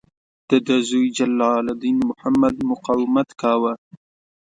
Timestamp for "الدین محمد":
1.73-2.55